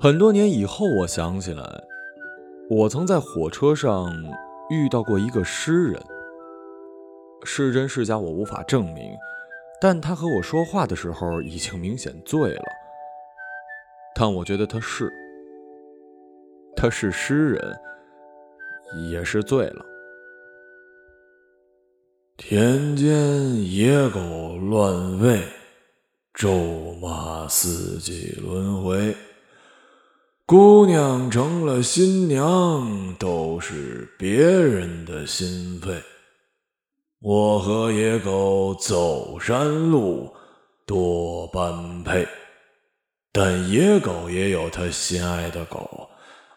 [0.00, 1.82] 很多年以后，我想起来，
[2.70, 4.14] 我曾在火车上
[4.70, 6.00] 遇到过一个诗人，
[7.42, 9.10] 是真是假我无法证明，
[9.80, 12.62] 但他和我说话的时候已经明显醉了。
[14.14, 15.12] 但我觉得他是，
[16.76, 17.76] 他是诗人，
[19.10, 19.84] 也是醉了。
[22.36, 24.20] 田间野狗
[24.58, 25.42] 乱吠，
[26.34, 26.52] 咒
[27.02, 29.12] 骂四季轮回。
[30.48, 35.92] 姑娘成了新娘，都是别人的心肺。
[37.20, 40.32] 我和野狗走山路，
[40.86, 42.26] 多般配。
[43.30, 46.08] 但野狗也有他心爱的狗，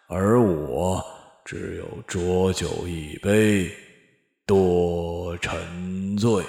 [0.08, 1.04] 而我
[1.44, 3.70] 只有浊酒一杯，
[4.46, 6.42] 多沉醉。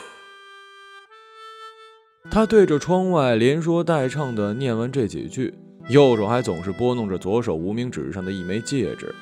[2.30, 5.52] 他对着窗外连说带唱的念完这几句。
[5.92, 9.14] 右手还总是拨弄着左手无名指上的一枚戒指，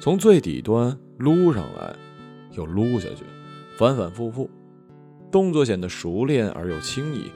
[0.00, 1.94] 从最底端撸上来，
[2.50, 3.24] 又撸下去，
[3.78, 4.50] 反反复复，
[5.30, 7.30] 动作显得熟练而又轻易。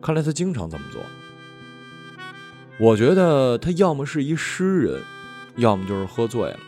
[0.00, 1.02] 看来他经常这么做。
[2.78, 5.00] 我觉得他要么是一诗人，
[5.56, 6.60] 要么就是喝醉了。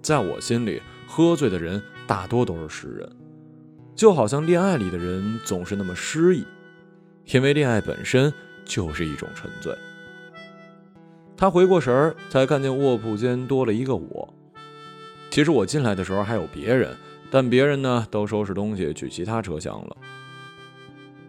[0.00, 3.10] 在我心里，喝醉的人大多都是诗人，
[3.96, 6.44] 就好像恋爱里的人总是那么诗意，
[7.32, 8.32] 因为恋爱本身
[8.64, 9.76] 就是一种沉醉。
[11.36, 14.32] 他回过神儿，才看见卧铺间多了一个我。
[15.30, 16.96] 其实我进来的时候还有别人，
[17.30, 19.96] 但别人呢都收拾东西去其他车厢了。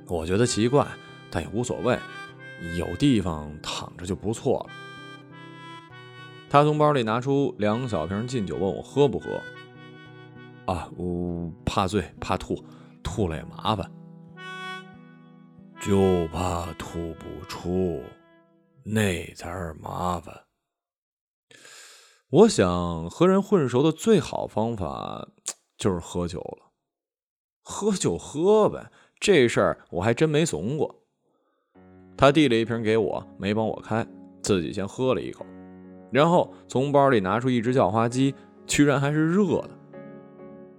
[0.08, 0.88] 我觉得奇怪，
[1.30, 1.98] 但也无所谓，
[2.78, 4.74] 有地方躺着就不错了。
[6.50, 9.30] 他从包里拿出两小瓶劲酒，问我喝不喝。
[10.66, 12.64] 啊，我怕醉怕吐，
[13.04, 13.92] 吐了也麻烦，
[15.82, 18.02] 就怕吐不出。
[18.90, 20.44] 那才是麻烦。
[22.30, 25.28] 我想和人混熟的最好方法
[25.78, 26.72] 就是喝酒了，
[27.62, 28.90] 喝就喝呗，
[29.20, 31.04] 这事儿我还真没怂过。
[32.18, 34.08] 他递了一瓶给我，没帮我开，
[34.42, 35.46] 自己先喝了一口，
[36.12, 38.34] 然后从包里拿出一只叫花鸡，
[38.66, 39.70] 居然还是热的，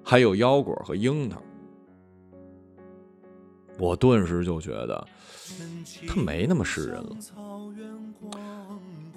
[0.03, 1.43] 还有腰果和樱桃。
[3.79, 5.07] 我顿时就觉得
[6.07, 7.17] 他没那么诗人了。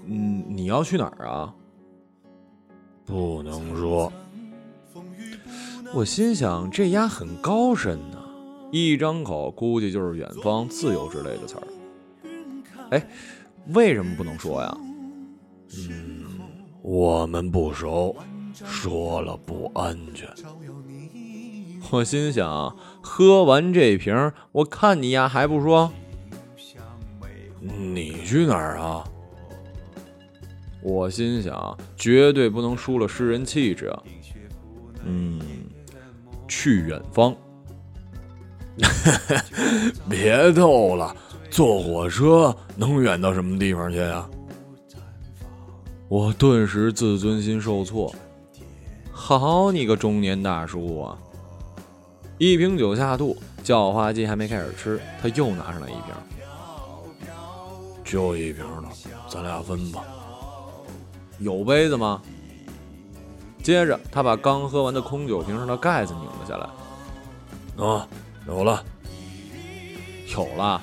[0.06, 1.54] 嗯，你要去哪儿啊？
[3.06, 4.12] 不能说。
[5.94, 8.18] 我心想，这丫很高深呢，
[8.72, 11.68] 一张口估计就是远方、自由之类的词儿。
[12.92, 13.08] 哎，
[13.74, 14.78] 为什么不能说呀？
[15.90, 16.24] 嗯，
[16.82, 18.16] 我们不熟，
[18.54, 20.30] 说了不安全。
[21.90, 25.92] 我心想，喝完这瓶，我看你丫还不说。
[27.60, 29.04] 你去哪儿啊？
[30.82, 33.94] 我心想，绝对不能输了诗人气质！
[35.04, 35.40] 嗯，
[36.48, 37.36] 去远方。
[40.10, 41.16] 别逗了，
[41.50, 44.28] 坐火车能远到什么地方去呀？
[46.08, 48.14] 我顿时自尊心受挫。
[49.12, 51.18] 好你个中年大叔啊！
[52.42, 56.06] 一瓶酒下肚，叫花鸡还没开始吃，他又拿上来一瓶。
[58.04, 58.90] 就一瓶了，
[59.30, 60.04] 咱俩分吧。
[61.38, 62.20] 有杯子吗？
[63.62, 67.86] 接着，他把刚喝完的空酒瓶上的盖子拧了下来。
[67.86, 68.08] 啊，
[68.48, 68.84] 有了，
[70.36, 70.82] 有了，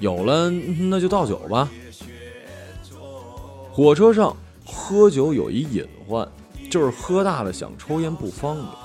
[0.00, 1.70] 有了，那就倒酒吧。
[3.70, 6.28] 火车上喝酒有一隐患，
[6.68, 8.81] 就是喝大了想抽烟不方便。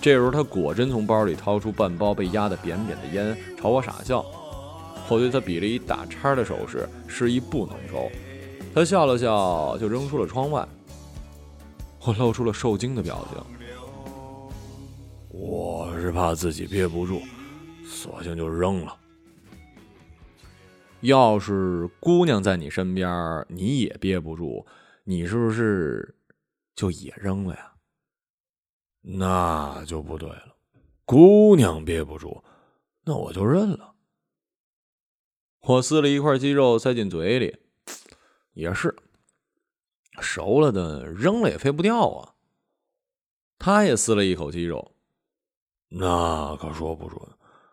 [0.00, 4.24] 这时候，他果真从包里掏出半包被压得扁扁的烟，朝我傻笑。
[5.08, 8.10] 我对他比了一打叉的手势，示意不能抽。
[8.74, 10.66] 他笑了笑，就扔出了窗外。
[12.04, 13.42] 我露出了受惊的表情。
[15.28, 17.20] 我是怕自己憋不住，
[17.84, 18.96] 索性就扔了。
[21.00, 24.64] 要是姑娘在你身边，你也憋不住，
[25.04, 26.14] 你是不是
[26.74, 27.72] 就也扔了呀？
[29.08, 30.56] 那就不对了。
[31.04, 32.42] 姑娘憋不住，
[33.04, 33.94] 那我就认了。
[35.60, 37.56] 我撕了一块鸡肉塞进嘴里。
[38.52, 38.96] 也是，
[40.20, 42.34] 熟了的扔了也飞不掉啊。
[43.58, 44.96] 他也撕了一口鸡肉，
[45.88, 47.20] 那可说不准，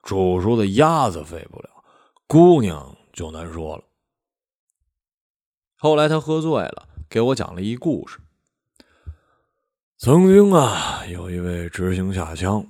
[0.04, 1.84] 煮熟的鸭子飞不了，
[2.28, 3.84] 姑娘就难说了。
[5.78, 8.20] 后来他喝醉了，给我讲了一故事。
[10.04, 12.62] 曾经啊，有一位执行下乡，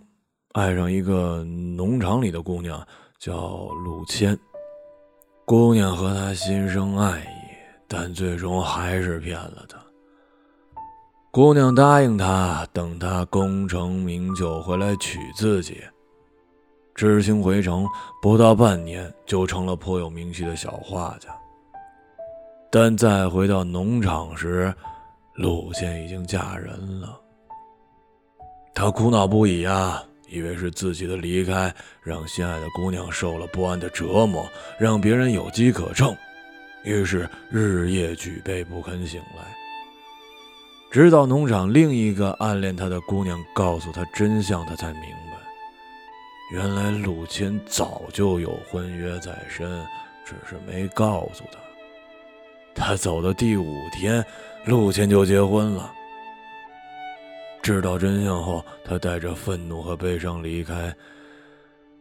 [0.51, 2.80] 爱上一个农场里的姑娘，
[3.18, 4.38] 叫陆谦。
[5.44, 7.24] 姑娘和他心生爱意。
[7.88, 9.80] 但最终还是骗了他。
[11.31, 15.83] 姑娘答应他，等他功成名就回来娶自己。
[16.94, 17.83] 知青回城
[18.21, 21.29] 不到半年，就成了颇有名气的小画家。
[22.69, 24.71] 但再回到农场时，
[25.33, 27.21] 陆谦已经嫁人了。
[28.75, 34.49] 他苦恼不已啊，以为是自己的离开让心爱的姑娘受了不安的折磨，
[34.79, 36.15] 让别人有机可乘，
[36.83, 39.43] 于是日夜举杯不肯醒来。
[40.91, 45.37] 直到农场另一个暗恋他的姑娘告诉他真相，他才明白，
[46.51, 49.85] 原来陆谦早就有婚约在身，
[50.25, 51.59] 只是没告诉他。
[52.75, 54.25] 他走的第五天，
[54.65, 55.93] 陆谦就结婚了。
[57.63, 60.94] 知道真相后，他带着愤怒和悲伤离开。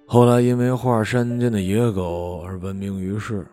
[0.04, 3.46] 后来因为画山间的野狗而闻名于世。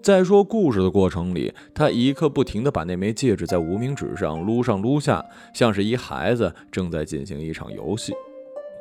[0.00, 5.20] 在说故事的过程里，他一刻不停地把那枚戒指在无名指上撸上撸下，
[5.52, 8.12] 像是一孩子正在进行一场游戏，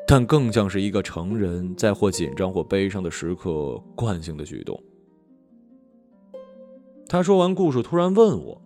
[0.07, 4.79] 但更像是一个成人在或紧张或悲伤的时刻惯性的举动。
[7.07, 8.61] 他说完故事，突然问我：“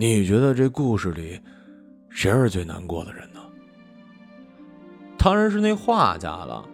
[0.00, 1.38] 你觉得这故事里
[2.08, 3.40] 谁是最难过的人呢？”
[5.18, 6.66] 当然是那画家了。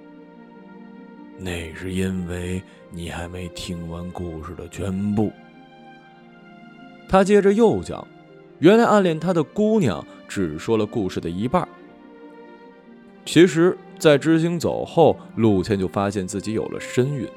[1.37, 5.33] 那是因为你还没听完故事的全部。
[7.09, 8.07] 他接着又讲
[8.61, 11.67] ：“原来暗恋他的姑娘只说了故事的一半。
[13.25, 17.29] 其实，在知青走后，陆谦就发现自己有了身孕，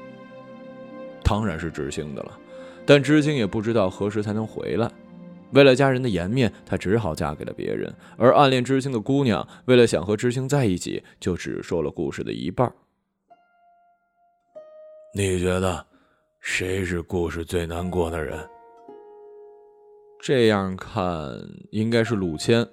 [1.24, 2.38] 当然是知青的了。”
[2.86, 4.88] 但知青也不知道何时才能回来，
[5.52, 7.92] 为了家人的颜面，她只好嫁给了别人。
[8.16, 12.72] 而暗恋知青的姑娘，为了想和知青在一起，就只说了故事的一半。
[15.14, 15.84] 你觉得
[16.40, 18.38] 谁是故事最难过的人？
[20.22, 21.04] 这样看，
[21.70, 22.66] 应该是陆谦。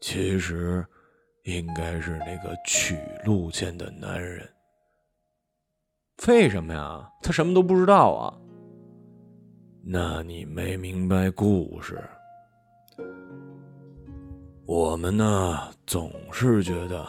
[0.00, 0.86] 其实，
[1.44, 4.48] 应该是那个娶陆谦的男人。
[6.28, 7.10] 为什么呀？
[7.22, 8.38] 他什么都不知道啊！
[9.82, 11.98] 那你没明白故事。
[14.66, 17.04] 我们呢，总是觉得，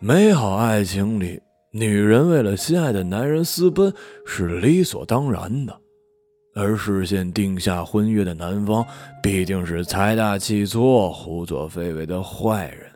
[0.00, 3.92] 美好爱情里，女人为了心爱的男人私奔
[4.26, 5.76] 是理所当然的，
[6.54, 8.86] 而事先定下婚约的男方
[9.22, 12.88] 必定是财大气粗、胡作非为的坏人。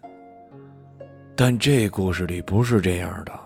[1.35, 3.46] 但这故事里不是这样的。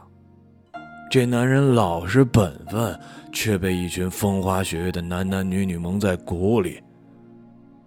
[1.10, 2.96] 这男人老实本分，
[3.32, 6.80] 却被一群风花雪月的男男女女蒙在鼓里。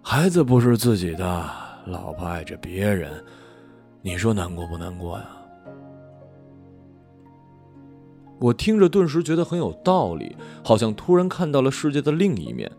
[0.02, 1.50] 孩子不是自己的，
[1.86, 3.10] 老婆爱着别人，
[4.02, 5.26] 你说难过不难过呀？
[8.38, 12.70] 我听着顿时觉得很有道理，好像突然看到了世界的另一面，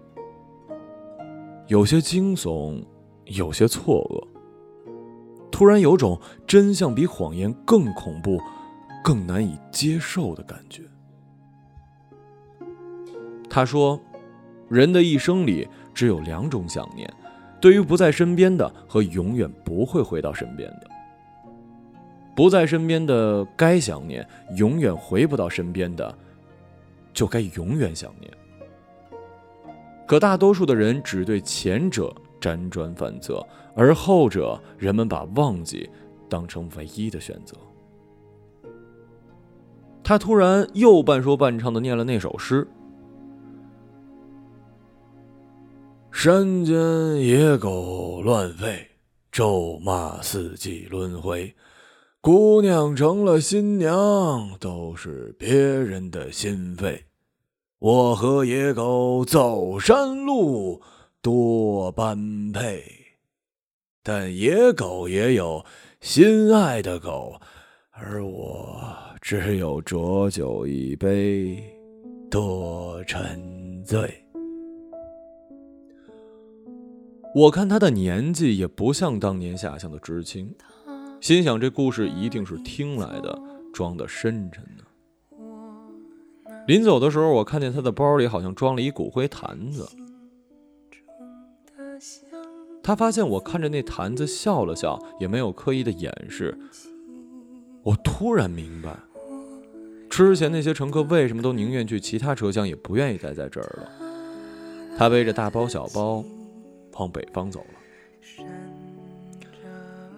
[1.66, 2.86] 有些惊悚，
[3.26, 4.92] 有些错愕，
[5.50, 8.40] 突然有种真相比谎言更恐怖。
[9.06, 10.82] 更难以接受的感觉。
[13.48, 14.02] 他说
[14.68, 17.08] ：“人的一生里只有两种想念，
[17.62, 20.90] 对于不在身边的和永远不会回到身边的。
[22.36, 26.18] 不在身边的该想念，永远回不到身边的，
[27.14, 28.34] 就该永远想念。
[30.08, 33.46] 可大多数的人只对前者辗转反侧，
[33.76, 35.88] 而后者，人们把忘记
[36.28, 37.56] 当成唯一的选择。”
[40.08, 42.68] 他突然又半说半唱的念了那首诗
[46.14, 46.76] ：“山间
[47.18, 48.86] 野狗乱吠，
[49.32, 51.56] 咒骂四季轮回。
[52.22, 57.06] 姑娘成了新娘，都是别人的心肺。
[57.80, 60.84] 我和野狗走山路，
[61.20, 62.84] 多般配。
[64.04, 65.66] 但野狗也有
[66.00, 67.42] 心爱的狗，
[67.90, 68.80] 而我……”
[69.26, 71.58] 只有浊酒一杯，
[72.30, 74.24] 多沉醉。
[77.34, 80.54] 我看他的年纪也不像当年下乡的知青，
[81.20, 83.36] 心想这故事一定是听来的，
[83.74, 84.84] 装的深沉呢。
[86.68, 89.90] 临走的时候，我看见他的包里好像装了一骨灰坛子。
[92.84, 96.56] 他发现我看着那坛子笑了笑，也没有刻意的掩饰。
[97.82, 98.96] 我突然明白。
[100.24, 103.90] 之前那些乘客为什么都宁愿去其他车厢，也不愿意待在这儿了？
[104.98, 106.24] 他背着大包小包，
[106.94, 108.46] 往北方走了。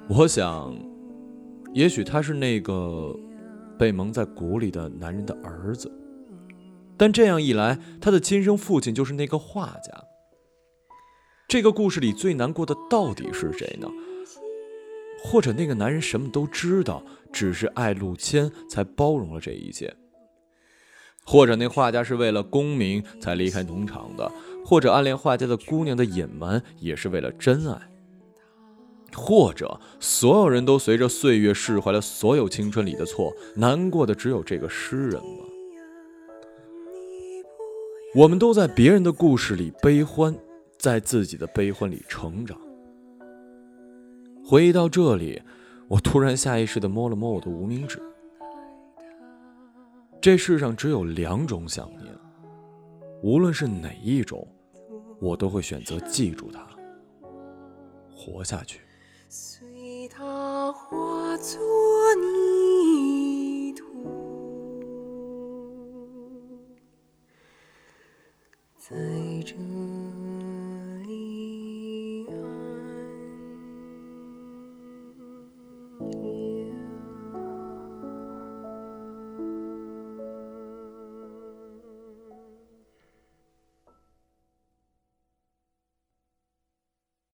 [0.07, 0.75] 我想，
[1.73, 3.17] 也许他是那个
[3.77, 5.91] 被蒙在鼓里的男人的儿子。
[6.95, 10.03] 但这样一来，他的亲生父亲就是那个画家。
[11.47, 13.87] 这个故事里最难过的到底是谁呢？
[15.23, 19.93] 或者那个男人什么都知道，只是爱陆谦才包容了这一切？
[21.25, 24.31] 或者那画家是为了功名才离开农场的？
[24.65, 27.81] 或者暗恋画家的姑娘的隐瞒也是为了真爱？
[29.13, 35.45] 或者所有人都随着岁月释怀了所有青春里的错，难过的只有这个诗人吗？
[38.15, 40.35] 我们都在别人的故事里悲欢，
[40.77, 42.59] 在自己的悲欢里成长。
[44.49, 45.41] 回忆到这里，
[45.89, 48.01] 我突然下意识地摸了摸我的无名指。
[50.21, 52.05] 这世上只有两种想念，
[53.21, 54.47] 无论是哪一种。
[55.19, 56.65] 我都会选择记住它，
[58.15, 58.79] 活下去。
[59.27, 61.59] 随它化作
[62.15, 63.83] 泥土，
[68.77, 68.95] 在
[69.43, 69.55] 这。